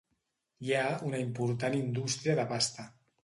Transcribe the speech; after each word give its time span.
Hi 0.67 0.73
ha 0.77 0.85
una 1.09 1.19
important 1.25 1.77
indústria 1.81 2.37
de 2.41 2.47
pasta. 2.55 2.89